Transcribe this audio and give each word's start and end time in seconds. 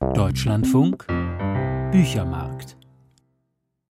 Deutschlandfunk 0.00 1.08
Büchermarkt 1.90 2.76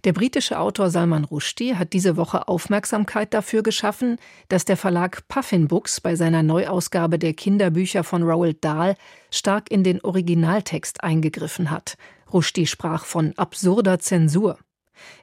der 0.06 0.14
britische 0.14 0.58
Autor 0.58 0.90
Salman 0.90 1.26
Rushdie 1.26 1.76
hat 1.76 1.92
diese 1.92 2.16
Woche 2.16 2.48
Aufmerksamkeit 2.48 3.34
dafür 3.34 3.62
geschaffen, 3.62 4.18
dass 4.48 4.64
der 4.64 4.78
Verlag 4.78 5.28
Puffin 5.28 5.68
Books 5.68 6.00
bei 6.00 6.16
seiner 6.16 6.44
Neuausgabe 6.44 7.20
der 7.20 7.34
Kinderbücher 7.34 8.06
von 8.06 8.24
Roald 8.24 8.64
Dahl 8.64 8.96
stark 9.32 9.70
in 9.70 9.84
den 9.84 10.00
Originaltext 10.00 11.04
eingegriffen 11.04 11.72
hat. 11.72 11.98
Rushdie 12.32 12.68
sprach 12.68 13.04
von 13.04 13.34
absurder 13.36 14.00
Zensur. 14.00 14.60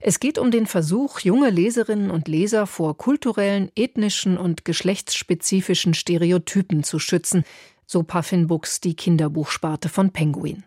Es 0.01 0.21
geht 0.21 0.37
um 0.37 0.51
den 0.51 0.67
Versuch, 0.67 1.21
junge 1.21 1.49
Leserinnen 1.49 2.11
und 2.11 2.29
Leser 2.29 2.67
vor 2.67 2.99
kulturellen, 2.99 3.71
ethnischen 3.75 4.37
und 4.37 4.67
geschlechtsspezifischen 4.67 5.95
Stereotypen 5.95 6.85
zu 6.85 6.99
schützen, 6.99 7.45
so 7.87 8.03
Puffin 8.03 8.49
Books 8.49 8.81
die 8.83 8.97
Kinderbuchsparte 8.97 9.89
von 9.89 10.11
Penguin. 10.11 10.65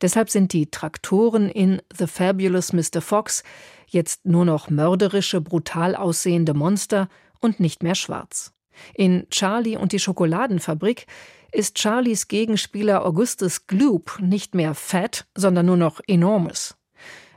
Deshalb 0.00 0.30
sind 0.30 0.52
die 0.52 0.70
Traktoren 0.70 1.48
in 1.48 1.80
The 1.96 2.06
Fabulous 2.06 2.72
Mr. 2.72 3.00
Fox 3.00 3.42
jetzt 3.86 4.26
nur 4.26 4.44
noch 4.44 4.70
mörderische, 4.70 5.40
brutal 5.40 5.94
aussehende 5.96 6.54
Monster 6.54 7.08
und 7.40 7.60
nicht 7.60 7.82
mehr 7.82 7.94
schwarz. 7.94 8.52
In 8.94 9.26
Charlie 9.30 9.76
und 9.76 9.92
die 9.92 9.98
Schokoladenfabrik 9.98 11.06
ist 11.52 11.78
Charlies 11.78 12.26
Gegenspieler 12.28 13.04
Augustus 13.04 13.66
Gloop 13.66 14.18
nicht 14.20 14.54
mehr 14.54 14.74
fett, 14.74 15.26
sondern 15.36 15.66
nur 15.66 15.76
noch 15.76 16.00
enormes. 16.06 16.76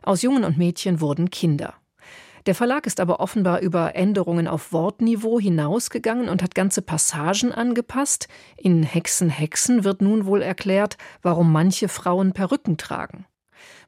Aus 0.02 0.22
Jungen 0.22 0.44
und 0.44 0.58
Mädchen 0.58 1.02
wurden 1.02 1.30
Kinder. 1.30 1.75
Der 2.48 2.56
Verlag 2.56 2.88
ist 2.88 3.02
aber 3.02 3.20
offenbar 3.20 3.60
über 3.60 3.94
Änderungen 3.96 4.48
auf 4.48 4.72
Wortniveau 4.72 5.38
hinausgegangen 5.38 6.30
und 6.30 6.42
hat 6.42 6.56
ganze 6.56 6.82
Passagen 6.82 7.52
angepasst. 7.52 8.30
In 8.56 8.84
Hexen 8.84 9.30
Hexen 9.30 9.84
wird 9.84 10.02
nun 10.02 10.26
wohl 10.26 10.42
erklärt, 10.42 10.98
warum 11.22 11.52
manche 11.52 11.90
Frauen 11.90 12.32
Perücken 12.32 12.78
tragen. 12.78 13.26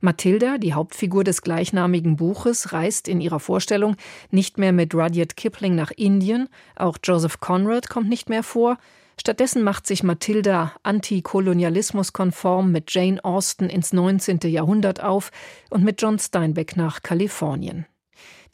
Mathilda, 0.02 0.58
die 0.58 0.74
Hauptfigur 0.74 1.24
des 1.24 1.42
gleichnamigen 1.42 2.18
Buches, 2.18 2.74
reist 2.74 3.08
in 3.08 3.22
ihrer 3.22 3.40
Vorstellung 3.40 3.96
nicht 4.30 4.58
mehr 4.58 4.74
mit 4.74 4.94
Rudyard 4.94 5.38
Kipling 5.38 5.76
nach 5.76 5.92
Indien, 5.92 6.50
auch 6.76 6.98
Joseph 7.02 7.40
Conrad 7.40 7.88
kommt 7.88 8.10
nicht 8.10 8.28
mehr 8.28 8.44
vor, 8.44 8.78
Stattdessen 9.18 9.64
macht 9.64 9.88
sich 9.88 10.04
Mathilda 10.04 10.74
antikolonialismuskonform 10.84 12.72
mit 12.74 12.94
Jane 12.94 13.24
Austen 13.24 13.70
ins 13.70 13.94
19. 13.94 14.40
Jahrhundert 14.44 15.02
auf 15.02 15.32
und 15.70 15.84
mit 15.84 16.02
John 16.02 16.20
Steinbeck 16.20 16.76
nach 16.76 17.04
Kalifornien. 17.04 17.86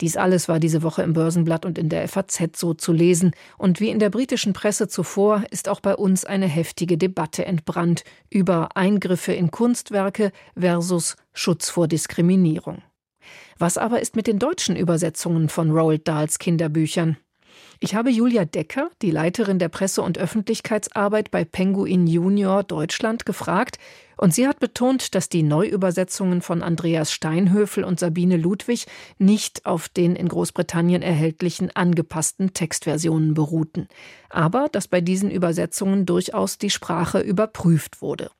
Dies 0.00 0.16
alles 0.16 0.48
war 0.48 0.60
diese 0.60 0.82
Woche 0.82 1.02
im 1.02 1.14
Börsenblatt 1.14 1.64
und 1.64 1.78
in 1.78 1.88
der 1.88 2.06
FAZ 2.08 2.58
so 2.58 2.74
zu 2.74 2.92
lesen. 2.92 3.32
Und 3.56 3.80
wie 3.80 3.88
in 3.88 3.98
der 3.98 4.10
britischen 4.10 4.52
Presse 4.52 4.88
zuvor 4.88 5.44
ist 5.50 5.68
auch 5.68 5.80
bei 5.80 5.94
uns 5.94 6.24
eine 6.24 6.46
heftige 6.46 6.98
Debatte 6.98 7.46
entbrannt 7.46 8.04
über 8.28 8.76
Eingriffe 8.76 9.32
in 9.32 9.50
Kunstwerke 9.50 10.32
versus 10.58 11.16
Schutz 11.32 11.70
vor 11.70 11.88
Diskriminierung. 11.88 12.82
Was 13.58 13.78
aber 13.78 14.00
ist 14.00 14.16
mit 14.16 14.26
den 14.26 14.38
deutschen 14.38 14.76
Übersetzungen 14.76 15.48
von 15.48 15.70
Roald 15.70 16.06
Dahls 16.06 16.38
Kinderbüchern? 16.38 17.16
Ich 17.78 17.94
habe 17.94 18.10
Julia 18.10 18.46
Decker, 18.46 18.90
die 19.02 19.10
Leiterin 19.10 19.58
der 19.58 19.68
Presse- 19.68 20.00
und 20.02 20.16
Öffentlichkeitsarbeit 20.16 21.30
bei 21.30 21.44
Penguin 21.44 22.06
Junior 22.06 22.62
Deutschland, 22.62 23.26
gefragt, 23.26 23.78
und 24.16 24.32
sie 24.32 24.48
hat 24.48 24.60
betont, 24.60 25.14
dass 25.14 25.28
die 25.28 25.42
Neuübersetzungen 25.42 26.40
von 26.40 26.62
Andreas 26.62 27.12
Steinhöfel 27.12 27.84
und 27.84 28.00
Sabine 28.00 28.38
Ludwig 28.38 28.86
nicht 29.18 29.66
auf 29.66 29.90
den 29.90 30.16
in 30.16 30.28
Großbritannien 30.28 31.02
erhältlichen 31.02 31.70
angepassten 31.74 32.54
Textversionen 32.54 33.34
beruhten, 33.34 33.88
aber 34.30 34.68
dass 34.72 34.88
bei 34.88 35.02
diesen 35.02 35.30
Übersetzungen 35.30 36.06
durchaus 36.06 36.56
die 36.56 36.70
Sprache 36.70 37.20
überprüft 37.20 38.00
wurde. 38.00 38.30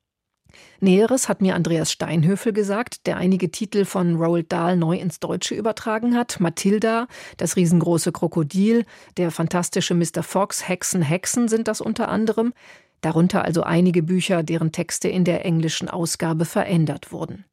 Näheres 0.81 1.29
hat 1.29 1.41
mir 1.41 1.55
Andreas 1.55 1.91
Steinhöfel 1.91 2.53
gesagt, 2.53 3.07
der 3.07 3.17
einige 3.17 3.51
Titel 3.51 3.85
von 3.85 4.17
Roald 4.17 4.53
Dahl 4.53 4.77
neu 4.77 4.97
ins 4.97 5.21
Deutsche 5.21 5.55
übertragen 5.55 6.17
hat. 6.17 6.41
Mathilda, 6.41 7.09
das 7.37 7.57
riesengroße 7.57 8.13
Krokodil, 8.13 8.85
der 9.17 9.31
fantastische 9.31 9.95
Mr. 9.95 10.23
Fox, 10.23 10.69
Hexen, 10.69 11.03
Hexen 11.03 11.49
sind 11.49 11.69
das 11.69 11.81
unter 11.81 12.09
anderem. 12.09 12.53
Darunter 13.01 13.45
also 13.45 13.63
einige 13.63 14.03
Bücher, 14.03 14.43
deren 14.43 14.73
Texte 14.73 15.09
in 15.09 15.25
der 15.25 15.45
englischen 15.45 15.89
Ausgabe 15.89 16.45
verändert 16.45 17.13
wurden. 17.13 17.45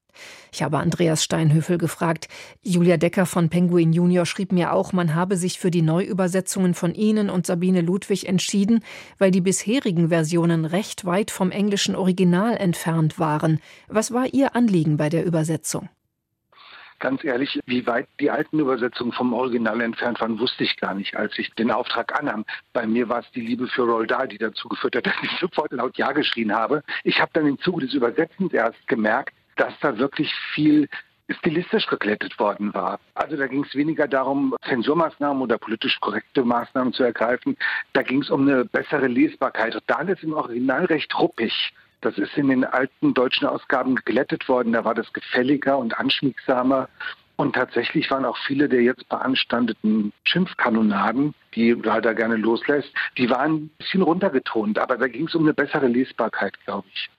Ich 0.52 0.64
habe 0.64 0.78
Andreas 0.78 1.24
Steinhöfel 1.24 1.78
gefragt. 1.78 2.28
Julia 2.62 2.98
Decker 2.98 3.26
von 3.26 3.50
Penguin 3.50 3.94
Junior 3.94 4.26
schrieb 4.26 4.52
mir 4.52 4.74
auch, 4.74 4.94
man 4.94 5.16
habe 5.16 5.38
sich 5.38 5.60
für 5.60 5.72
die 5.72 5.82
Neuübersetzungen 5.82 6.74
von 6.74 6.94
Ihnen 6.94 7.30
und 7.30 7.46
Sabine 7.46 7.82
Ludwig 7.82 8.28
entschieden, 8.28 8.84
weil 9.18 9.32
die 9.32 9.42
bisherigen 9.42 10.10
Versionen 10.10 10.66
recht 10.66 11.06
weit 11.06 11.32
vom 11.32 11.52
englischen 11.52 11.96
Original 11.96 12.56
entfernt 12.56 13.20
waren. 13.20 13.60
Was 13.88 14.14
war 14.14 14.28
Ihr 14.34 14.56
Anliegen 14.56 14.98
bei 14.98 15.10
der 15.10 15.26
Übersetzung? 15.26 15.90
Ganz 17.04 17.22
ehrlich, 17.26 17.60
wie 17.66 17.86
weit 17.86 18.08
die 18.22 18.32
alten 18.32 18.60
Übersetzungen 18.60 19.12
vom 19.12 19.34
Original 19.34 19.82
entfernt 19.82 20.22
waren, 20.22 20.40
wusste 20.40 20.64
ich 20.64 20.78
gar 20.78 20.94
nicht, 20.94 21.18
als 21.18 21.38
ich 21.38 21.54
den 21.56 21.70
Auftrag 21.70 22.18
annahm. 22.18 22.46
Bei 22.72 22.88
mir 22.88 23.10
war 23.10 23.20
es 23.20 23.32
die 23.32 23.42
Liebe 23.42 23.68
für 23.68 23.82
Roald 23.82 24.12
Dahl, 24.12 24.30
die 24.30 24.38
dazu 24.38 24.70
geführt 24.70 24.96
hat, 24.96 25.06
dass 25.08 25.16
ich 25.22 25.32
sofort 25.38 25.74
laut 25.74 25.98
Ja 25.98 26.14
geschrien 26.14 26.54
habe. 26.56 26.82
Ich 27.04 27.20
habe 27.20 27.30
dann 27.34 27.46
im 27.46 27.60
Zuge 27.60 27.86
des 27.86 27.94
Übersetzens 27.94 28.54
erst 28.54 28.88
gemerkt, 28.88 29.34
dass 29.56 29.74
da 29.80 29.98
wirklich 29.98 30.34
viel 30.54 30.88
stilistisch 31.30 31.88
geglättet 31.88 32.38
worden 32.40 32.74
war. 32.74 33.00
Also 33.16 33.38
da 33.38 33.48
ging 33.48 33.64
es 33.64 33.76
weniger 33.76 34.08
darum, 34.08 34.56
Zensurmaßnahmen 34.68 35.42
oder 35.42 35.58
politisch 35.58 36.00
korrekte 36.00 36.44
Maßnahmen 36.44 36.94
zu 36.94 37.04
ergreifen. 37.04 37.58
Da 37.94 38.02
ging 38.02 38.22
es 38.22 38.30
um 38.30 38.48
eine 38.48 38.66
bessere 38.66 39.08
Lesbarkeit. 39.08 39.78
Da 39.88 40.02
ist 40.02 40.24
im 40.24 40.34
Original 40.34 40.86
recht 40.86 41.18
ruppig. 41.18 41.74
Das 42.02 42.18
ist 42.18 42.38
in 42.38 42.50
den 42.50 42.66
alten 42.66 43.14
deutschen 43.14 43.48
Ausgaben 43.48 43.96
geglättet 43.96 44.50
worden. 44.50 44.74
Da 44.74 44.84
war 44.84 44.94
das 44.94 45.12
gefälliger 45.14 45.78
und 45.78 45.98
anschmiegsamer. 45.98 46.90
Und 47.36 47.56
tatsächlich 47.56 48.12
waren 48.12 48.26
auch 48.26 48.38
viele 48.46 48.70
der 48.70 48.82
jetzt 48.82 49.08
beanstandeten 49.10 50.14
Schimpfkanonaden, 50.24 51.34
die 51.56 51.72
leider 51.72 52.14
gerne 52.14 52.36
loslässt, 52.36 52.94
die 53.18 53.30
waren 53.30 53.54
ein 53.54 53.70
bisschen 53.78 54.04
runtergetont. 54.04 54.78
Aber 54.78 54.98
da 54.98 55.08
ging 55.08 55.28
es 55.28 55.34
um 55.36 55.44
eine 55.44 55.54
bessere 55.54 55.88
Lesbarkeit, 55.88 56.60
glaube 56.66 56.88
ich. 56.94 57.10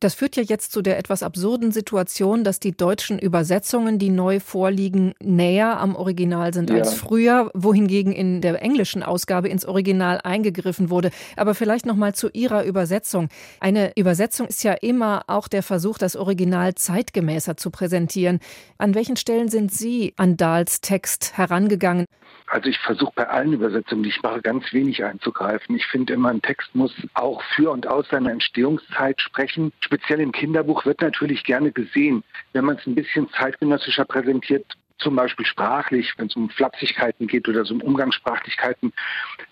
Das 0.00 0.14
führt 0.14 0.36
ja 0.36 0.44
jetzt 0.44 0.70
zu 0.70 0.80
der 0.80 0.96
etwas 0.96 1.24
absurden 1.24 1.72
Situation, 1.72 2.44
dass 2.44 2.60
die 2.60 2.76
deutschen 2.76 3.18
Übersetzungen, 3.18 3.98
die 3.98 4.10
neu 4.10 4.38
vorliegen, 4.38 5.12
näher 5.20 5.80
am 5.80 5.96
Original 5.96 6.54
sind 6.54 6.70
ja. 6.70 6.76
als 6.76 6.94
früher, 6.94 7.50
wohingegen 7.52 8.12
in 8.12 8.40
der 8.40 8.62
englischen 8.62 9.02
Ausgabe 9.02 9.48
ins 9.48 9.66
Original 9.66 10.20
eingegriffen 10.22 10.90
wurde. 10.90 11.10
Aber 11.34 11.56
vielleicht 11.56 11.84
noch 11.84 11.96
mal 11.96 12.14
zu 12.14 12.28
Ihrer 12.32 12.64
Übersetzung. 12.64 13.28
Eine 13.58 13.90
Übersetzung 13.96 14.46
ist 14.46 14.62
ja 14.62 14.74
immer 14.74 15.24
auch 15.26 15.48
der 15.48 15.64
Versuch, 15.64 15.98
das 15.98 16.14
Original 16.14 16.76
zeitgemäßer 16.76 17.56
zu 17.56 17.70
präsentieren. 17.70 18.38
An 18.78 18.94
welchen 18.94 19.16
Stellen 19.16 19.48
sind 19.48 19.72
Sie 19.72 20.14
an 20.16 20.36
Dahls 20.36 20.80
Text 20.80 21.36
herangegangen? 21.36 22.06
Also 22.50 22.70
ich 22.70 22.78
versuche 22.78 23.12
bei 23.14 23.28
allen 23.28 23.52
Übersetzungen, 23.52 24.02
die 24.02 24.08
ich 24.08 24.22
mache, 24.22 24.40
ganz 24.40 24.72
wenig 24.72 25.04
einzugreifen. 25.04 25.76
Ich 25.76 25.84
finde 25.86 26.14
immer, 26.14 26.30
ein 26.30 26.40
Text 26.40 26.74
muss 26.74 26.94
auch 27.14 27.42
für 27.54 27.70
und 27.70 27.86
aus 27.86 28.08
seiner 28.08 28.30
Entstehungszeit 28.30 29.20
sprechen. 29.20 29.72
Speziell 29.88 30.20
im 30.20 30.32
Kinderbuch 30.32 30.84
wird 30.84 31.00
natürlich 31.00 31.44
gerne 31.44 31.72
gesehen, 31.72 32.22
wenn 32.52 32.66
man 32.66 32.76
es 32.76 32.86
ein 32.86 32.94
bisschen 32.94 33.26
zeitgenössischer 33.30 34.04
präsentiert, 34.04 34.66
zum 34.98 35.16
Beispiel 35.16 35.46
sprachlich, 35.46 36.12
wenn 36.18 36.26
es 36.26 36.36
um 36.36 36.50
Flapsigkeiten 36.50 37.26
geht 37.26 37.48
oder 37.48 37.64
so 37.64 37.72
um 37.72 37.80
Umgangssprachlichkeiten, 37.80 38.92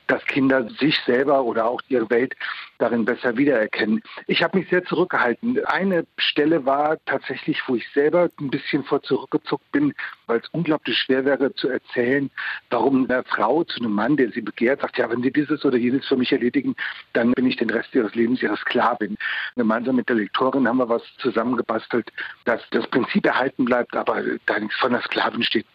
dass 0.07 0.25
Kinder 0.27 0.69
sich 0.71 0.99
selber 1.07 1.43
oder 1.45 1.67
auch 1.67 1.81
ihre 1.89 2.09
Welt 2.11 2.35
darin 2.79 3.05
besser 3.05 3.37
wiedererkennen. 3.37 4.03
Ich 4.27 4.43
habe 4.43 4.59
mich 4.59 4.69
sehr 4.69 4.85
zurückgehalten. 4.85 5.65
Eine 5.67 6.07
Stelle 6.19 6.65
war 6.65 6.99
tatsächlich, 7.07 7.61
wo 7.67 7.77
ich 7.77 7.89
selber 7.93 8.29
ein 8.41 8.51
bisschen 8.51 8.85
vor 8.85 9.03
zurückgezuckt 9.03 9.71
bin, 9.73 9.95
weil 10.27 10.41
es 10.41 10.49
unglaublich 10.51 10.99
schwer 10.99 11.25
wäre 11.25 11.55
zu 11.55 11.69
erzählen, 11.69 12.31
warum 12.71 13.09
eine 13.09 13.25
Frau 13.25 13.65
zu 13.65 13.81
einem 13.81 13.93
Mann, 13.93 14.17
der 14.17 14.31
sie 14.31 14.43
begehrt, 14.43 14.81
sagt, 14.81 14.99
ja, 14.99 15.11
wenn 15.11 15.23
Sie 15.23 15.33
dieses 15.33 15.65
oder 15.65 15.77
jenes 15.77 16.07
für 16.07 16.17
mich 16.17 16.33
erledigen, 16.33 16.77
dann 17.13 17.33
bin 17.33 17.47
ich 17.47 17.57
den 17.57 17.71
Rest 17.71 17.95
Ihres 17.95 18.15
Lebens 18.15 18.43
Ihre 18.43 18.57
Sklavin. 18.57 19.17
Gemeinsam 19.57 19.97
mit 19.97 20.09
der 20.09 20.17
Lektorin 20.17 20.69
haben 20.69 20.79
wir 20.79 20.89
was 20.89 21.03
zusammengebastelt, 21.19 22.13
dass 22.45 22.63
das 22.71 22.87
Prinzip 22.89 23.27
erhalten 23.27 23.65
bleibt, 23.65 23.97
aber 23.97 24.23
da 24.47 24.59
nichts 24.59 24.77
von 24.77 24.93
der 24.93 25.03
Sklavin 25.03 25.43
steht. 25.43 25.67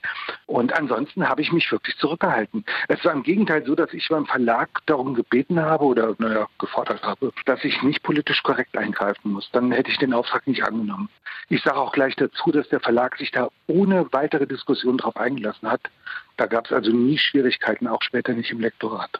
Und 0.46 0.74
ansonsten 0.74 1.28
habe 1.28 1.42
ich 1.42 1.52
mich 1.52 1.72
wirklich 1.72 1.98
zurückgehalten. 1.98 2.66
Es 2.88 3.04
war 3.06 3.14
im 3.14 3.24
Gegenteil 3.24 3.66
so, 3.66 3.76
dass 3.76 3.94
ich 3.94 4.06
beim 4.22 4.26
Verlag 4.28 4.70
darum 4.86 5.14
gebeten 5.14 5.60
habe 5.62 5.86
oder 5.86 6.16
naja, 6.20 6.48
gefordert 6.60 7.02
habe, 7.04 7.32
dass 7.46 7.64
ich 7.64 7.82
nicht 7.82 8.04
politisch 8.04 8.44
korrekt 8.44 8.78
eingreifen 8.78 9.32
muss. 9.32 9.50
Dann 9.52 9.72
hätte 9.72 9.90
ich 9.90 9.98
den 9.98 10.14
Auftrag 10.14 10.48
nicht 10.48 10.64
angenommen. 10.64 11.10
Ich 11.50 11.62
sage 11.64 11.78
auch 11.78 11.92
gleich 11.92 12.16
dazu, 12.16 12.52
dass 12.52 12.70
der 12.70 12.80
Verlag 12.80 13.18
sich 13.18 13.32
da 13.32 13.50
ohne 13.68 14.08
weitere 14.12 14.48
Diskussion 14.48 14.98
darauf 14.98 15.18
eingelassen 15.18 15.70
hat. 15.70 15.82
Da 16.38 16.46
gab 16.46 16.66
es 16.66 16.72
also 16.72 16.92
nie 16.92 17.18
Schwierigkeiten, 17.18 17.88
auch 17.88 18.02
später 18.02 18.34
nicht 18.34 18.52
im 18.52 18.60
Lektorat. 18.60 19.20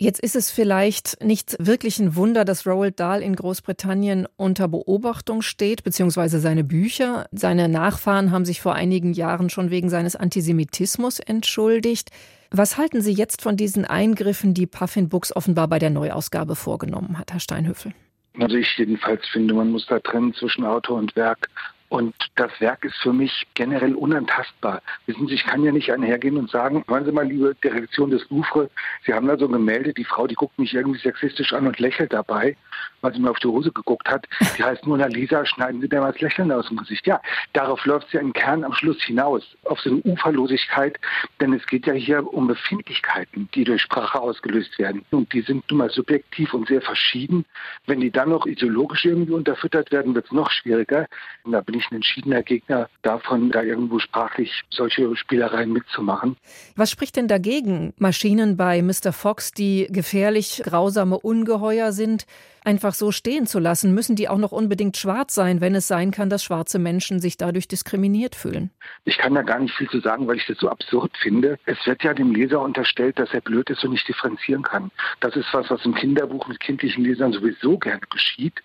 Jetzt 0.00 0.20
ist 0.20 0.36
es 0.36 0.52
vielleicht 0.52 1.24
nicht 1.24 1.56
wirklich 1.58 1.98
ein 1.98 2.14
Wunder, 2.14 2.44
dass 2.44 2.68
Roald 2.68 3.00
Dahl 3.00 3.20
in 3.20 3.34
Großbritannien 3.34 4.28
unter 4.36 4.68
Beobachtung 4.68 5.42
steht, 5.42 5.82
beziehungsweise 5.82 6.38
seine 6.38 6.62
Bücher. 6.62 7.26
Seine 7.32 7.68
Nachfahren 7.68 8.30
haben 8.30 8.44
sich 8.44 8.60
vor 8.60 8.74
einigen 8.74 9.12
Jahren 9.12 9.50
schon 9.50 9.70
wegen 9.70 9.90
seines 9.90 10.14
Antisemitismus 10.14 11.18
entschuldigt. 11.18 12.10
Was 12.52 12.78
halten 12.78 13.02
Sie 13.02 13.12
jetzt 13.12 13.42
von 13.42 13.56
diesen 13.56 13.84
Eingriffen, 13.84 14.54
die 14.54 14.68
Puffin 14.68 15.08
Books 15.08 15.34
offenbar 15.34 15.66
bei 15.66 15.80
der 15.80 15.90
Neuausgabe 15.90 16.54
vorgenommen 16.54 17.18
hat, 17.18 17.32
Herr 17.32 17.40
Steinhöfel? 17.40 17.92
Also 18.38 18.56
ich 18.56 18.68
jedenfalls 18.78 19.26
finde, 19.32 19.52
man 19.54 19.70
muss 19.72 19.86
da 19.86 19.98
trennen 19.98 20.32
zwischen 20.32 20.64
Autor 20.64 20.98
und 20.98 21.16
Werk. 21.16 21.48
Und 21.88 22.14
das 22.36 22.50
Werk 22.60 22.84
ist 22.84 22.96
für 22.96 23.12
mich 23.12 23.46
generell 23.54 23.94
unantastbar. 23.94 24.82
Wissen 25.06 25.26
Sie, 25.26 25.34
ich 25.34 25.46
kann 25.46 25.62
ja 25.62 25.72
nicht 25.72 25.90
einhergehen 25.90 26.36
und 26.36 26.50
sagen, 26.50 26.84
hören 26.86 27.04
Sie 27.06 27.12
mal, 27.12 27.26
liebe 27.26 27.54
Direktion 27.64 28.10
des 28.10 28.28
Louvre, 28.28 28.68
Sie 29.06 29.14
haben 29.14 29.26
da 29.26 29.38
so 29.38 29.48
gemeldet, 29.48 29.96
die 29.96 30.04
Frau, 30.04 30.26
die 30.26 30.34
guckt 30.34 30.58
mich 30.58 30.74
irgendwie 30.74 31.00
sexistisch 31.00 31.54
an 31.54 31.66
und 31.66 31.78
lächelt 31.78 32.12
dabei, 32.12 32.56
weil 33.00 33.14
sie 33.14 33.20
mir 33.20 33.30
auf 33.30 33.38
die 33.38 33.48
Hose 33.48 33.72
geguckt 33.72 34.08
hat. 34.08 34.26
Die 34.58 34.62
heißt 34.62 34.86
Mona 34.86 35.06
Lisa, 35.06 35.46
schneiden 35.46 35.80
Sie 35.80 35.88
der 35.88 36.00
mal 36.00 36.12
das 36.12 36.20
Lächeln 36.20 36.52
aus 36.52 36.68
dem 36.68 36.76
Gesicht. 36.76 37.06
Ja, 37.06 37.22
darauf 37.54 37.84
läuft 37.86 38.10
sie 38.10 38.18
im 38.18 38.32
Kern 38.32 38.64
am 38.64 38.74
Schluss 38.74 39.02
hinaus, 39.02 39.56
auf 39.64 39.80
so 39.80 39.90
eine 39.90 40.00
Uferlosigkeit, 40.00 40.98
denn 41.40 41.54
es 41.54 41.66
geht 41.66 41.86
ja 41.86 41.94
hier 41.94 42.26
um 42.32 42.48
Befindlichkeiten, 42.48 43.48
die 43.54 43.64
durch 43.64 43.82
Sprache 43.82 44.20
ausgelöst 44.20 44.78
werden. 44.78 45.04
Und 45.10 45.32
die 45.32 45.40
sind 45.40 45.64
nun 45.70 45.78
mal 45.78 45.90
subjektiv 45.90 46.52
und 46.52 46.68
sehr 46.68 46.82
verschieden. 46.82 47.44
Wenn 47.86 48.00
die 48.00 48.10
dann 48.10 48.28
noch 48.28 48.46
ideologisch 48.46 49.06
irgendwie 49.06 49.32
unterfüttert 49.32 49.90
werden, 49.90 50.14
wird 50.14 50.26
es 50.26 50.32
noch 50.32 50.50
schwieriger. 50.50 51.06
Und 51.44 51.52
da 51.52 51.60
bin 51.60 51.77
ich 51.78 51.90
ein 51.90 51.96
entschiedener 51.96 52.42
Gegner 52.42 52.88
davon, 53.02 53.50
da 53.50 53.62
irgendwo 53.62 53.98
sprachlich 53.98 54.62
solche 54.70 55.16
Spielereien 55.16 55.72
mitzumachen. 55.72 56.36
Was 56.76 56.90
spricht 56.90 57.16
denn 57.16 57.28
dagegen, 57.28 57.94
Maschinen 57.98 58.56
bei 58.56 58.82
Mr. 58.82 59.12
Fox, 59.12 59.52
die 59.52 59.86
gefährlich, 59.90 60.62
grausame 60.64 61.18
Ungeheuer 61.18 61.92
sind, 61.92 62.26
einfach 62.64 62.94
so 62.94 63.12
stehen 63.12 63.46
zu 63.46 63.58
lassen? 63.58 63.94
Müssen 63.94 64.16
die 64.16 64.28
auch 64.28 64.38
noch 64.38 64.52
unbedingt 64.52 64.96
schwarz 64.96 65.34
sein, 65.34 65.60
wenn 65.60 65.74
es 65.74 65.88
sein 65.88 66.10
kann, 66.10 66.30
dass 66.30 66.44
schwarze 66.44 66.78
Menschen 66.78 67.20
sich 67.20 67.36
dadurch 67.36 67.68
diskriminiert 67.68 68.34
fühlen? 68.34 68.70
Ich 69.04 69.18
kann 69.18 69.34
da 69.34 69.42
gar 69.42 69.58
nicht 69.58 69.74
viel 69.74 69.88
zu 69.88 70.00
sagen, 70.00 70.26
weil 70.26 70.36
ich 70.36 70.46
das 70.46 70.58
so 70.58 70.68
absurd 70.68 71.16
finde. 71.16 71.58
Es 71.66 71.78
wird 71.86 72.02
ja 72.04 72.14
dem 72.14 72.34
Leser 72.34 72.60
unterstellt, 72.60 73.18
dass 73.18 73.32
er 73.32 73.40
blöd 73.40 73.70
ist 73.70 73.84
und 73.84 73.92
nicht 73.92 74.06
differenzieren 74.06 74.62
kann. 74.62 74.90
Das 75.20 75.34
ist 75.36 75.46
was, 75.52 75.70
was 75.70 75.84
im 75.84 75.94
Kinderbuch 75.94 76.46
mit 76.48 76.60
kindlichen 76.60 77.04
Lesern 77.04 77.32
sowieso 77.32 77.78
gerne 77.78 78.02
geschieht 78.10 78.62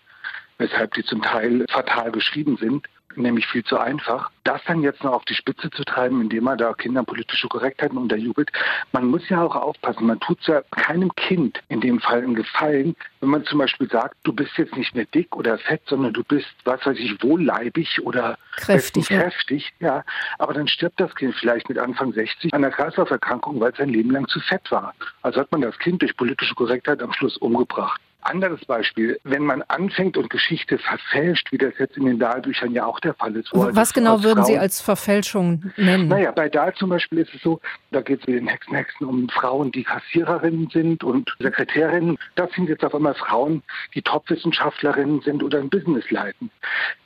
weshalb 0.63 0.93
die 0.93 1.03
zum 1.03 1.21
Teil 1.21 1.65
fatal 1.69 2.11
geschrieben 2.11 2.57
sind 2.57 2.87
nämlich 3.17 3.47
viel 3.47 3.63
zu 3.63 3.77
einfach. 3.77 4.31
Das 4.43 4.61
dann 4.65 4.81
jetzt 4.81 5.03
noch 5.03 5.13
auf 5.13 5.25
die 5.25 5.35
Spitze 5.35 5.69
zu 5.69 5.83
treiben, 5.83 6.21
indem 6.21 6.45
man 6.45 6.57
da 6.57 6.73
Kindern 6.73 7.05
politische 7.05 7.47
Korrektheiten 7.47 7.97
unterjubelt. 7.97 8.51
Man 8.91 9.05
muss 9.05 9.27
ja 9.29 9.41
auch 9.41 9.55
aufpassen. 9.55 10.05
Man 10.05 10.19
tut 10.19 10.39
ja 10.47 10.61
keinem 10.71 11.13
Kind 11.15 11.61
in 11.69 11.81
dem 11.81 11.99
Fall 11.99 12.23
einen 12.23 12.35
Gefallen, 12.35 12.95
wenn 13.21 13.29
man 13.29 13.45
zum 13.45 13.59
Beispiel 13.59 13.89
sagt, 13.89 14.15
du 14.23 14.33
bist 14.33 14.57
jetzt 14.57 14.75
nicht 14.75 14.95
mehr 14.95 15.05
dick 15.05 15.35
oder 15.35 15.57
fett, 15.57 15.81
sondern 15.85 16.13
du 16.13 16.23
bist, 16.23 16.47
was 16.65 16.85
weiß 16.85 16.97
ich, 16.99 17.21
wohlleibig 17.23 18.01
oder 18.03 18.37
kräftig. 18.57 19.07
kräftig 19.07 19.73
ja. 19.79 20.03
Aber 20.39 20.53
dann 20.53 20.67
stirbt 20.67 20.99
das 20.99 21.13
Kind 21.15 21.35
vielleicht 21.35 21.69
mit 21.69 21.77
Anfang 21.77 22.11
60 22.13 22.53
an 22.53 22.63
einer 22.63 22.73
Kreislauferkrankung, 22.73 23.59
weil 23.59 23.71
es 23.71 23.77
sein 23.77 23.89
Leben 23.89 24.11
lang 24.11 24.27
zu 24.27 24.39
fett 24.41 24.69
war. 24.71 24.93
Also 25.21 25.39
hat 25.39 25.51
man 25.51 25.61
das 25.61 25.77
Kind 25.79 26.01
durch 26.01 26.15
politische 26.17 26.55
Korrektheit 26.55 27.01
am 27.01 27.13
Schluss 27.13 27.37
umgebracht. 27.37 28.01
Anderes 28.25 28.63
Beispiel, 28.65 29.19
wenn 29.23 29.43
man 29.43 29.61
anfängt 29.63 30.17
und 30.17 30.29
Geschichte 30.29 30.77
verfälscht, 30.77 31.51
wie 31.51 31.57
das 31.57 31.73
jetzt 31.77 31.97
in 31.97 32.05
den 32.05 32.19
Dahlbüchern 32.19 32.71
ja 32.73 32.85
auch 32.85 32.99
der 32.99 33.13
Fall 33.13 33.35
ist. 33.35 33.49
Was 33.53 33.93
genau 33.93 34.23
würden 34.23 34.43
Frauen, 34.43 34.45
Sie 34.45 34.57
als 34.57 34.81
Verfälschung 34.81 35.71
nennen? 35.77 36.07
Naja, 36.07 36.31
bei 36.31 36.49
Dahl 36.49 36.73
zum 36.75 36.89
Beispiel 36.89 37.19
ist 37.19 37.33
es 37.33 37.41
so, 37.41 37.59
da 37.91 38.01
geht 38.01 38.21
es 38.21 38.27
mit 38.27 38.37
den 38.37 38.47
Hexen, 38.47 38.75
Hexen 38.75 39.07
um 39.07 39.29
Frauen, 39.29 39.71
die 39.71 39.83
Kassiererinnen 39.83 40.69
sind 40.69 41.03
und 41.03 41.35
Sekretärinnen. 41.39 42.17
Das 42.35 42.51
sind 42.51 42.69
jetzt 42.69 42.83
auf 42.83 42.95
einmal 42.95 43.15
Frauen, 43.15 43.63
die 43.93 44.01
Top-Wissenschaftlerinnen 44.01 45.21
sind 45.21 45.43
oder 45.43 45.59
ein 45.59 45.69
Business 45.69 46.09
leiten. 46.09 46.51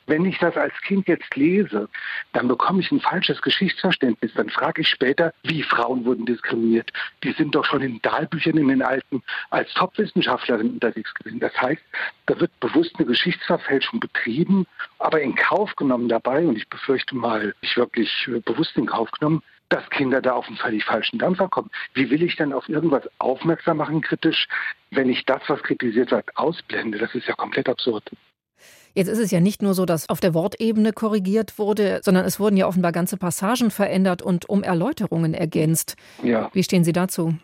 Wenn 0.08 0.24
ich 0.24 0.38
das 0.38 0.56
als 0.56 0.72
Kind 0.82 1.06
jetzt 1.06 1.36
lese, 1.36 1.88
dann 2.32 2.48
bekomme 2.48 2.80
ich 2.80 2.90
ein 2.90 3.00
falsches 3.00 3.42
Geschichtsverständnis. 3.42 4.32
Dann 4.34 4.48
frage 4.48 4.80
ich 4.80 4.88
später, 4.88 5.34
wie 5.42 5.62
Frauen 5.62 6.06
wurden 6.06 6.24
diskriminiert. 6.24 6.90
Die 7.22 7.32
sind 7.32 7.54
doch 7.54 7.66
schon 7.66 7.82
in 7.82 8.00
Dahlbüchern 8.00 8.56
in 8.56 8.68
den 8.68 8.82
alten 8.82 9.22
als 9.50 9.72
Top-Wissenschaftlerin 9.74 10.70
unterwegs 10.70 11.12
gewesen. 11.12 11.40
Das 11.40 11.54
heißt, 11.60 11.82
da 12.24 12.40
wird 12.40 12.58
bewusst 12.58 12.94
eine 12.96 13.06
Geschichtsverfälschung 13.06 14.00
betrieben, 14.00 14.66
aber 14.98 15.20
in 15.20 15.34
Kauf 15.34 15.76
genommen 15.76 16.08
dabei, 16.08 16.46
und 16.46 16.56
ich 16.56 16.68
befürchte 16.68 17.14
mal, 17.14 17.54
ich 17.60 17.76
wirklich 17.76 18.30
bewusst 18.46 18.76
in 18.78 18.86
Kauf 18.86 19.10
genommen, 19.10 19.42
dass 19.68 19.88
Kinder 19.90 20.22
da 20.22 20.32
auf 20.32 20.48
einen 20.48 20.56
völlig 20.56 20.84
falschen 20.84 21.18
Dampfer 21.18 21.48
kommen. 21.48 21.70
Wie 21.92 22.08
will 22.08 22.22
ich 22.22 22.36
dann 22.36 22.54
auf 22.54 22.66
irgendwas 22.70 23.06
aufmerksam 23.18 23.76
machen 23.76 24.00
kritisch, 24.00 24.48
wenn 24.90 25.10
ich 25.10 25.26
das, 25.26 25.42
was 25.48 25.62
kritisiert 25.62 26.10
wird, 26.10 26.34
ausblende? 26.36 26.96
Das 26.96 27.14
ist 27.14 27.28
ja 27.28 27.34
komplett 27.34 27.68
absurd. 27.68 28.10
Jetzt 28.98 29.06
ist 29.06 29.20
es 29.20 29.30
ja 29.30 29.38
nicht 29.38 29.62
nur 29.62 29.74
so, 29.74 29.86
dass 29.86 30.08
auf 30.08 30.18
der 30.18 30.34
Wortebene 30.34 30.92
korrigiert 30.92 31.56
wurde, 31.56 32.00
sondern 32.02 32.24
es 32.24 32.40
wurden 32.40 32.56
ja 32.56 32.66
offenbar 32.66 32.90
ganze 32.90 33.16
Passagen 33.16 33.70
verändert 33.70 34.22
und 34.22 34.48
um 34.48 34.64
Erläuterungen 34.64 35.34
ergänzt. 35.34 35.94
Ja. 36.24 36.50
Wie 36.52 36.64
stehen 36.64 36.82
Sie 36.82 36.90
dazu? 36.90 37.34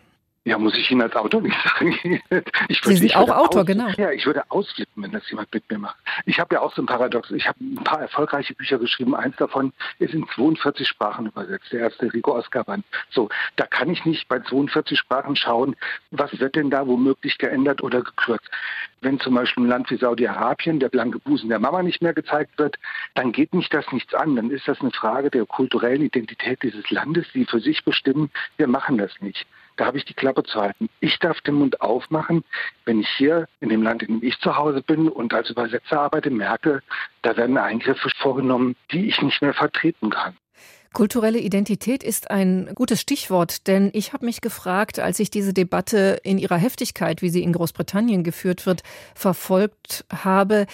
Ja, 0.47 0.59
muss 0.59 0.77
ich 0.77 0.91
Ihnen 0.91 1.01
als 1.01 1.15
Autor 1.15 1.41
nicht 1.41 1.57
sagen. 1.79 2.21
Ich 2.69 2.85
würde, 2.85 2.95
Sie 2.95 2.95
sind 2.97 3.15
auch 3.15 3.29
Autor, 3.29 3.61
aus, 3.61 3.65
genau. 3.65 3.87
Ja, 3.97 4.11
ich 4.11 4.27
würde 4.27 4.43
ausflippen, 4.49 5.01
wenn 5.01 5.11
das 5.11 5.27
jemand 5.31 5.51
mit 5.51 5.69
mir 5.71 5.79
macht. 5.79 5.97
Ich 6.27 6.39
habe 6.39 6.53
ja 6.53 6.61
auch 6.61 6.71
so 6.75 6.83
ein 6.83 6.85
Paradox. 6.85 7.31
Ich 7.31 7.47
habe 7.47 7.57
ein 7.59 7.83
paar 7.83 8.01
erfolgreiche 8.01 8.53
Bücher 8.53 8.77
geschrieben. 8.77 9.15
Eins 9.15 9.35
davon 9.37 9.73
ist 9.97 10.13
in 10.13 10.27
42 10.35 10.87
Sprachen 10.87 11.25
übersetzt. 11.25 11.71
Der 11.71 11.79
erste 11.79 12.13
Rico 12.13 12.37
Oscar-Band. 12.37 12.85
So, 13.09 13.27
da 13.55 13.65
kann 13.65 13.89
ich 13.89 14.05
nicht 14.05 14.27
bei 14.27 14.39
42 14.39 14.99
Sprachen 14.99 15.35
schauen, 15.35 15.75
was 16.11 16.39
wird 16.39 16.55
denn 16.55 16.69
da 16.69 16.85
womöglich 16.85 17.39
geändert 17.39 17.81
oder 17.81 18.03
gekürzt. 18.03 18.49
Wenn 19.01 19.19
zum 19.19 19.33
Beispiel 19.33 19.63
ein 19.63 19.69
Land 19.69 19.89
wie 19.89 19.97
Saudi-Arabien 19.97 20.79
der 20.79 20.89
blanke 20.89 21.17
Busen 21.17 21.49
der 21.49 21.59
Mama 21.59 21.81
nicht 21.81 22.03
mehr 22.03 22.13
gezeigt 22.13 22.59
wird, 22.59 22.77
dann 23.15 23.31
geht 23.31 23.55
mich 23.55 23.69
das 23.69 23.91
nichts 23.91 24.13
an. 24.13 24.35
Dann 24.35 24.51
ist 24.51 24.67
das 24.67 24.79
eine 24.79 24.91
Frage 24.91 25.31
der 25.31 25.47
kulturellen 25.47 26.03
Identität 26.03 26.61
dieses 26.61 26.91
Landes, 26.91 27.25
die 27.33 27.45
für 27.45 27.59
sich 27.59 27.83
bestimmen, 27.83 28.29
wir 28.57 28.67
machen 28.67 28.99
das 28.99 29.11
nicht. 29.21 29.47
Da 29.77 29.85
habe 29.85 29.97
ich 29.97 30.05
die 30.05 30.13
Klappe 30.13 30.43
zu 30.43 30.59
halten. 30.61 30.89
Ich 30.99 31.19
darf 31.19 31.41
den 31.41 31.55
Mund 31.55 31.81
aufmachen, 31.81 32.43
wenn 32.85 33.01
ich 33.01 33.09
hier 33.17 33.47
in 33.59 33.69
dem 33.69 33.81
Land, 33.83 34.03
in 34.03 34.19
dem 34.19 34.27
ich 34.27 34.39
zu 34.39 34.55
Hause 34.55 34.81
bin 34.81 35.09
und 35.09 35.33
als 35.33 35.49
Übersetzer 35.49 35.99
arbeite, 35.99 36.29
merke, 36.29 36.81
da 37.21 37.35
werden 37.35 37.57
Eingriffe 37.57 38.09
vorgenommen, 38.21 38.75
die 38.91 39.07
ich 39.07 39.21
nicht 39.21 39.41
mehr 39.41 39.53
vertreten 39.53 40.09
kann. 40.09 40.35
Kulturelle 40.93 41.39
Identität 41.39 42.03
ist 42.03 42.31
ein 42.31 42.71
gutes 42.73 43.01
Stichwort, 43.01 43.67
denn 43.67 43.89
ich 43.91 44.13
habe 44.13 44.25
mich 44.25 44.39
gefragt, 44.39 44.97
als 44.97 45.19
ich 45.19 45.29
diese 45.29 45.53
Debatte 45.53 46.21
in 46.23 46.37
ihrer 46.37 46.55
Heftigkeit, 46.55 47.21
wie 47.21 47.27
sie 47.27 47.43
in 47.43 47.51
Großbritannien 47.51 48.23
geführt 48.23 48.65
wird, 48.65 48.81
verfolgt 49.13 50.05
habe, 50.23 50.67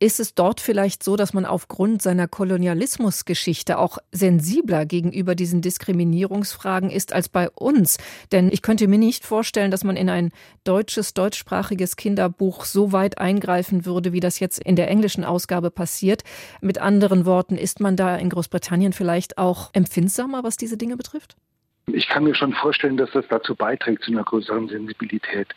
ist 0.00 0.18
es 0.18 0.34
dort 0.34 0.60
vielleicht 0.60 1.04
so, 1.04 1.16
dass 1.16 1.34
man 1.34 1.44
aufgrund 1.44 2.00
seiner 2.00 2.26
Kolonialismusgeschichte 2.26 3.78
auch 3.78 3.98
sensibler 4.10 4.86
gegenüber 4.86 5.34
diesen 5.34 5.60
Diskriminierungsfragen 5.60 6.90
ist 6.90 7.12
als 7.12 7.28
bei 7.28 7.50
uns? 7.50 7.98
Denn 8.32 8.50
ich 8.50 8.62
könnte 8.62 8.88
mir 8.88 8.98
nicht 8.98 9.26
vorstellen, 9.26 9.70
dass 9.70 9.84
man 9.84 9.96
in 9.96 10.08
ein 10.08 10.30
deutsches, 10.64 11.12
deutschsprachiges 11.12 11.96
Kinderbuch 11.96 12.64
so 12.64 12.92
weit 12.92 13.18
eingreifen 13.18 13.84
würde, 13.84 14.12
wie 14.14 14.20
das 14.20 14.40
jetzt 14.40 14.58
in 14.64 14.74
der 14.74 14.88
englischen 14.88 15.22
Ausgabe 15.22 15.70
passiert. 15.70 16.22
Mit 16.62 16.78
anderen 16.78 17.26
Worten, 17.26 17.56
ist 17.56 17.80
man 17.80 17.96
da 17.96 18.16
in 18.16 18.30
Großbritannien 18.30 18.94
vielleicht 18.94 19.36
auch 19.36 19.70
empfindsamer, 19.74 20.42
was 20.42 20.56
diese 20.56 20.78
Dinge 20.78 20.96
betrifft? 20.96 21.36
Ich 21.92 22.08
kann 22.08 22.24
mir 22.24 22.34
schon 22.34 22.54
vorstellen, 22.54 22.96
dass 22.96 23.10
das 23.10 23.26
dazu 23.28 23.54
beiträgt, 23.54 24.04
zu 24.04 24.12
einer 24.12 24.24
größeren 24.24 24.68
Sensibilität 24.68 25.48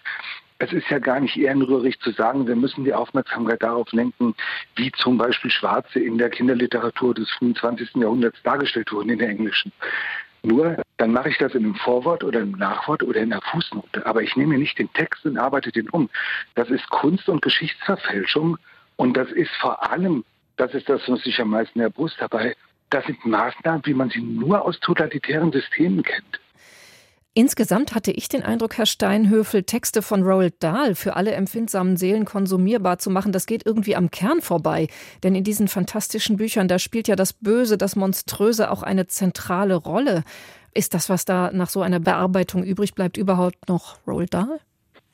es 0.64 0.72
ist 0.72 0.90
ja 0.90 1.00
gar 1.00 1.20
nicht 1.20 1.36
ehrenrührig 1.36 2.00
zu 2.00 2.12
sagen, 2.12 2.48
wir 2.48 2.56
müssen 2.56 2.86
die 2.86 2.94
Aufmerksamkeit 2.94 3.62
darauf 3.62 3.92
lenken, 3.92 4.34
wie 4.76 4.92
zum 4.94 5.18
Beispiel 5.18 5.52
Schwarze 5.52 6.00
in 6.00 6.18
der 6.18 6.30
Kinderliteratur 6.30 7.14
des 7.14 7.30
25. 7.40 7.96
Jahrhunderts 7.96 8.42
dargestellt 8.44 8.92
wurden 8.92 9.10
in 9.10 9.20
der 9.20 9.30
englischen. 9.30 9.74
Nur 10.42 10.82
dann 10.98 11.12
mache 11.12 11.30
ich 11.30 11.38
das 11.38 11.54
in 11.54 11.64
einem 11.64 11.76
Vorwort 11.76 12.24
oder 12.24 12.40
einem 12.40 12.54
Nachwort 12.54 13.04
oder 13.04 13.22
in 13.22 13.32
einer 13.32 13.42
Fußnote. 13.42 14.06
Aber 14.06 14.22
ich 14.22 14.36
nehme 14.36 14.58
nicht 14.58 14.78
den 14.78 14.92
Text 14.94 15.26
und 15.26 15.38
arbeite 15.38 15.72
den 15.72 15.90
um. 15.90 16.10
Das 16.56 16.70
ist 16.70 16.90
Kunst- 16.90 17.30
und 17.30 17.42
Geschichtsverfälschung 17.42 18.58
und 18.96 19.18
das 19.18 19.32
ist 19.32 19.52
vor 19.60 19.92
allem, 19.92 20.24
das 20.58 20.74
ist 20.74 20.88
das, 20.88 21.02
was 21.08 21.26
ich 21.26 21.40
am 21.42 21.50
meisten 21.50 21.80
in 21.80 21.84
der 21.84 21.90
Brust 21.90 22.18
dabei, 22.20 22.56
das 22.90 23.06
sind 23.06 23.26
Maßnahmen, 23.26 23.82
wie 23.86 23.94
man 23.94 24.10
sie 24.10 24.22
nur 24.22 24.64
aus 24.64 24.80
totalitären 24.80 25.52
Systemen 25.52 26.04
kennt. 26.04 26.40
Insgesamt 27.36 27.96
hatte 27.96 28.12
ich 28.12 28.30
den 28.30 28.44
Eindruck, 28.44 28.78
Herr 28.78 28.86
Steinhöfel, 28.86 29.64
Texte 29.64 30.04
von 30.04 30.22
Roald 30.22 30.62
Dahl 30.62 30.94
für 30.94 31.16
alle 31.16 31.32
empfindsamen 31.32 31.98
Seelen 31.98 32.26
konsumierbar 32.26 33.00
zu 33.00 33.10
machen, 33.10 33.32
das 33.32 33.48
geht 33.48 33.66
irgendwie 33.66 33.96
am 33.96 34.12
Kern 34.12 34.40
vorbei. 34.42 34.88
Denn 35.24 35.34
in 35.34 35.44
diesen 35.44 35.68
fantastischen 35.68 36.38
Büchern, 36.38 36.68
da 36.68 36.78
spielt 36.78 37.08
ja 37.08 37.16
das 37.16 37.34
Böse, 37.34 37.80
das 37.80 37.96
Monströse 37.96 38.70
auch 38.70 38.84
eine 38.84 39.08
zentrale 39.08 39.74
Rolle. 39.74 40.24
Ist 40.76 40.94
das, 40.94 41.10
was 41.10 41.26
da 41.26 41.50
nach 41.52 41.70
so 41.70 41.82
einer 41.82 42.00
Bearbeitung 42.00 42.64
übrig 42.64 42.94
bleibt, 42.94 43.18
überhaupt 43.18 43.68
noch 43.68 43.98
Roald 44.06 44.32
Dahl? 44.36 44.60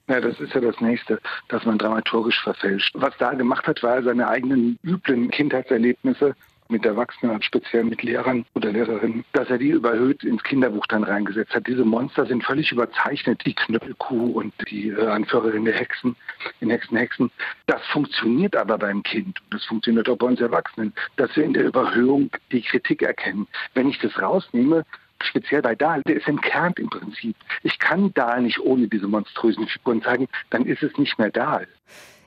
Ja, 0.10 0.20
das 0.20 0.40
ist 0.42 0.54
ja 0.54 0.60
das 0.60 0.82
Nächste, 0.82 1.22
dass 1.48 1.64
man 1.64 1.78
dramaturgisch 1.78 2.42
verfälscht. 2.44 2.96
Was 2.96 3.16
Dahl 3.18 3.38
gemacht 3.38 3.66
hat, 3.66 3.82
war 3.82 4.04
seine 4.04 4.28
eigenen 4.28 4.78
üblen 4.84 5.32
Kindheitserlebnisse 5.32 6.36
mit 6.70 6.86
Erwachsenen, 6.86 7.42
speziell 7.42 7.84
mit 7.84 8.04
Lehrern 8.04 8.46
oder 8.54 8.72
Lehrerinnen, 8.72 9.26
dass 9.34 9.50
er 9.50 9.58
die 9.58 9.70
überhöht 9.70 10.24
ins 10.24 10.44
Kinderbuch 10.44 10.86
dann 10.88 11.04
reingesetzt 11.04 11.54
hat. 11.54 11.68
Diese 11.68 11.84
Monster 11.84 12.26
sind 12.26 12.44
völlig 12.44 12.72
überzeichnet, 12.72 13.42
die 13.46 13.56
Knüppelkuh 13.56 14.32
und 14.32 14.54
die 14.70 14.90
äh, 14.90 15.08
Anführerin 15.08 15.66
der 15.66 15.74
Hexen, 15.74 16.16
in 16.62 16.70
Hexen, 16.70 16.98
Hexen. 16.98 17.32
Das 17.66 17.86
funktioniert 17.88 18.56
aber 18.56 18.78
beim 18.78 19.04
Kind. 19.04 19.40
Das 19.52 19.66
funktioniert 19.66 20.08
auch 20.10 20.18
bei 20.18 20.28
uns 20.28 20.40
Erwachsenen, 20.40 20.94
dass 21.18 21.36
wir 21.36 21.44
in 21.44 21.54
der 21.54 21.66
Überhöhung 21.66 22.30
die 22.52 22.62
Kritik 22.62 23.02
erkennen. 23.02 23.48
Wenn 23.74 23.90
ich 23.90 24.00
das 24.00 24.20
rausnehme, 24.22 24.86
speziell 25.24 25.62
bei 25.62 25.76
Dahl, 25.76 26.02
der 26.04 26.18
ist 26.18 26.28
entkernt 26.28 26.80
im 26.80 26.90
Prinzip. 26.90 27.36
Ich 27.64 27.80
kann 27.80 28.14
Dahl 28.14 28.42
nicht 28.42 28.60
ohne 28.60 28.88
diese 28.88 29.08
monströsen 29.08 29.68
Figuren 29.68 30.02
zeigen, 30.02 30.28
dann 30.50 30.66
ist 30.66 30.84
es 30.84 30.98
nicht 30.98 31.18
mehr 31.18 31.32
Dahl. 31.32 31.68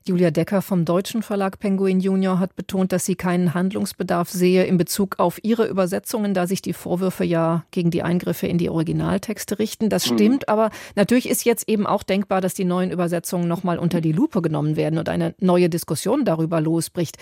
Julia 0.05 0.33
Decker 0.33 0.63
vom 0.63 0.85
deutschen 0.85 1.23
Verlag 1.23 1.61
Penguin 1.61 2.01
Junior 2.01 2.41
hat 2.41 2.57
betont, 2.57 2.91
dass 2.91 3.05
sie 3.05 3.15
keinen 3.15 3.55
Handlungsbedarf 3.55 4.29
sehe 4.29 4.65
in 4.65 4.77
Bezug 4.77 5.21
auf 5.21 5.39
ihre 5.45 5.67
Übersetzungen, 5.67 6.35
da 6.35 6.49
sich 6.49 6.61
die 6.61 6.73
Vorwürfe 6.73 7.25
ja 7.25 7.65
gegen 7.71 7.93
die 7.93 8.03
Eingriffe 8.03 8.49
in 8.49 8.59
die 8.59 8.69
Originaltexte 8.69 9.61
richten. 9.61 9.91
Das 9.91 10.11
mhm. 10.11 10.15
stimmt, 10.15 10.49
aber 10.49 10.71
natürlich 10.97 11.29
ist 11.29 11.45
jetzt 11.45 11.69
eben 11.69 11.87
auch 11.87 12.03
denkbar, 12.03 12.41
dass 12.41 12.55
die 12.55 12.65
neuen 12.65 12.91
Übersetzungen 12.91 13.47
nochmal 13.47 13.79
unter 13.79 14.01
die 14.01 14.11
Lupe 14.11 14.43
genommen 14.43 14.75
werden 14.75 14.99
und 14.99 15.09
eine 15.09 15.37
neue 15.39 15.69
Diskussion 15.69 16.25
darüber 16.25 16.61
losbricht. 16.61 17.17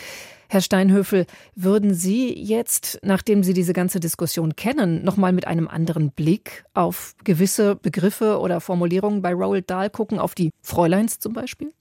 Herr 0.49 0.63
Steinhöfel, 0.63 1.27
würden 1.55 1.95
Sie 1.95 2.35
jetzt, 2.35 2.99
nachdem 3.03 3.45
Sie 3.45 3.53
diese 3.53 3.75
ganze 3.75 4.01
Diskussion 4.01 4.57
kennen, 4.57 5.05
nochmal 5.05 5.33
mit 5.33 5.47
einem 5.47 5.69
anderen 5.69 6.11
Blick 6.13 6.65
auf 6.73 7.15
gewisse 7.25 7.77
Begriffe 7.77 8.41
oder 8.41 8.61
Formulierungen 8.61 9.23
bei 9.23 9.35
Roald 9.35 9.69
Dahl 9.71 9.91
gucken, 9.91 10.19
auf 10.19 10.35
die 10.35 10.51
Fräuleins 10.63 11.19
zum 11.19 11.35
Beispiel? 11.35 11.73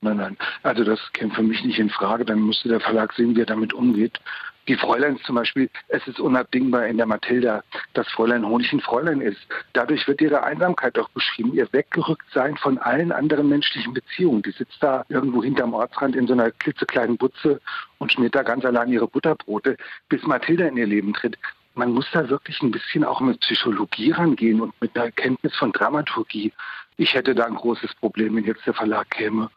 Nein, 0.00 0.16
nein. 0.16 0.36
Also 0.62 0.84
das 0.84 1.00
käme 1.12 1.34
für 1.34 1.42
mich 1.42 1.64
nicht 1.64 1.78
in 1.78 1.90
Frage. 1.90 2.24
Dann 2.24 2.40
müsste 2.40 2.68
der 2.68 2.80
Verlag 2.80 3.12
sehen, 3.14 3.34
wie 3.34 3.40
er 3.40 3.46
damit 3.46 3.72
umgeht. 3.72 4.20
Die 4.68 4.76
Fräuleins 4.76 5.22
zum 5.22 5.34
Beispiel, 5.34 5.70
es 5.88 6.06
ist 6.06 6.20
unabdingbar 6.20 6.86
in 6.86 6.98
der 6.98 7.06
Mathilda, 7.06 7.62
dass 7.94 8.06
Fräulein 8.08 8.46
Honig 8.46 8.70
ein 8.70 8.80
Fräulein 8.80 9.22
ist. 9.22 9.40
Dadurch 9.72 10.06
wird 10.06 10.20
ihre 10.20 10.42
Einsamkeit 10.42 10.98
auch 10.98 11.08
beschrieben, 11.08 11.54
ihr 11.54 11.72
Weggerücktsein 11.72 12.58
von 12.58 12.76
allen 12.76 13.10
anderen 13.10 13.48
menschlichen 13.48 13.94
Beziehungen. 13.94 14.42
Die 14.42 14.50
sitzt 14.50 14.76
da 14.82 15.06
irgendwo 15.08 15.42
hinterm 15.42 15.72
Ortsrand 15.72 16.14
in 16.14 16.26
so 16.26 16.34
einer 16.34 16.50
klitzekleinen 16.50 17.16
Butze 17.16 17.62
und 17.96 18.12
schmiert 18.12 18.34
da 18.34 18.42
ganz 18.42 18.62
allein 18.66 18.92
ihre 18.92 19.08
Butterbrote, 19.08 19.78
bis 20.10 20.22
Mathilda 20.24 20.66
in 20.66 20.76
ihr 20.76 20.86
Leben 20.86 21.14
tritt 21.14 21.38
man 21.74 21.92
muss 21.92 22.10
da 22.12 22.28
wirklich 22.28 22.60
ein 22.60 22.72
bisschen 22.72 23.04
auch 23.04 23.20
mit 23.20 23.38
Psychologie 23.38 24.10
rangehen 24.10 24.60
und 24.60 24.74
mit 24.80 24.98
einer 24.98 25.12
Kenntnis 25.12 25.54
von 25.54 25.70
Dramaturgie. 25.70 26.52
Ich 26.96 27.14
hätte 27.14 27.36
da 27.36 27.44
ein 27.44 27.54
großes 27.54 27.94
Problem, 27.94 28.34
wenn 28.34 28.42
jetzt 28.42 28.66
der 28.66 28.74
Verlag 28.74 29.08
käme 29.10 29.48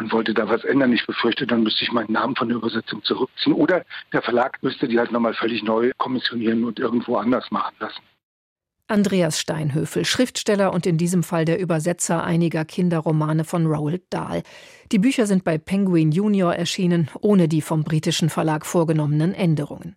und 0.00 0.12
wollte 0.12 0.34
da 0.34 0.48
was 0.48 0.64
ändern. 0.64 0.92
Ich 0.92 1.06
befürchte, 1.06 1.46
dann 1.46 1.62
müsste 1.62 1.84
ich 1.84 1.92
meinen 1.92 2.12
Namen 2.12 2.34
von 2.34 2.48
der 2.48 2.56
Übersetzung 2.56 3.02
zurückziehen. 3.04 3.52
Oder 3.52 3.84
der 4.12 4.22
Verlag 4.22 4.58
müsste 4.62 4.88
die 4.88 4.98
halt 4.98 5.12
nochmal 5.12 5.34
völlig 5.34 5.62
neu 5.62 5.92
kommissionieren 5.98 6.64
und 6.64 6.78
irgendwo 6.78 7.16
anders 7.16 7.50
machen 7.50 7.74
lassen. 7.78 8.00
Andreas 8.88 9.38
Steinhöfel, 9.38 10.04
Schriftsteller 10.04 10.72
und 10.72 10.84
in 10.84 10.98
diesem 10.98 11.22
Fall 11.22 11.44
der 11.44 11.60
Übersetzer 11.60 12.24
einiger 12.24 12.64
Kinderromane 12.64 13.44
von 13.44 13.66
Roald 13.66 14.02
Dahl. 14.10 14.42
Die 14.90 14.98
Bücher 14.98 15.26
sind 15.26 15.44
bei 15.44 15.58
Penguin 15.58 16.10
Junior 16.10 16.56
erschienen, 16.56 17.08
ohne 17.20 17.46
die 17.46 17.60
vom 17.60 17.84
britischen 17.84 18.30
Verlag 18.30 18.66
vorgenommenen 18.66 19.32
Änderungen. 19.32 19.94